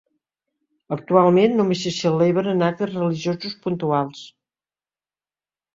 Actualment 0.95 1.53
només 1.59 1.83
s'hi 1.85 1.93
celebren 1.99 2.67
actes 2.71 2.93
religiosos 2.97 3.57
puntuals. 3.69 4.27